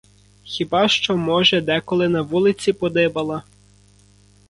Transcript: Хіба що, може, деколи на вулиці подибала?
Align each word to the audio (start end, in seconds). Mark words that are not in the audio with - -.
Хіба 0.43 0.87
що, 0.87 1.17
може, 1.17 1.61
деколи 1.61 2.09
на 2.09 2.21
вулиці 2.21 2.73
подибала? 2.73 3.43